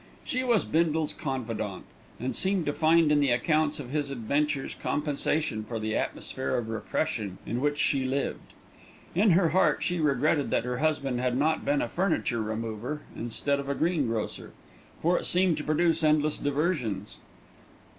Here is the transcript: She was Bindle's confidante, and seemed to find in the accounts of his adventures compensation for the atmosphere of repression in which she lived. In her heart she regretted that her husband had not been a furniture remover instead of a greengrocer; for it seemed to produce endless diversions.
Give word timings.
She 0.23 0.43
was 0.43 0.65
Bindle's 0.65 1.13
confidante, 1.13 1.85
and 2.19 2.35
seemed 2.35 2.65
to 2.65 2.73
find 2.73 3.11
in 3.11 3.19
the 3.19 3.29
accounts 3.29 3.79
of 3.79 3.91
his 3.91 4.09
adventures 4.09 4.75
compensation 4.81 5.63
for 5.63 5.79
the 5.79 5.95
atmosphere 5.95 6.55
of 6.57 6.69
repression 6.69 7.37
in 7.45 7.61
which 7.61 7.77
she 7.77 8.03
lived. 8.03 8.53
In 9.13 9.33
her 9.33 9.49
heart 9.49 9.83
she 9.83 9.99
regretted 9.99 10.49
that 10.49 10.65
her 10.65 10.79
husband 10.79 11.19
had 11.21 11.37
not 11.37 11.63
been 11.65 11.83
a 11.83 11.87
furniture 11.87 12.41
remover 12.41 13.01
instead 13.15 13.59
of 13.59 13.69
a 13.69 13.75
greengrocer; 13.75 14.53
for 15.03 15.19
it 15.19 15.25
seemed 15.27 15.55
to 15.57 15.63
produce 15.63 16.03
endless 16.03 16.39
diversions. 16.39 17.19